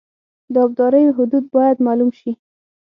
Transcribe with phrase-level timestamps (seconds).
[0.53, 2.31] د ابدارۍ حدود باید معلوم شي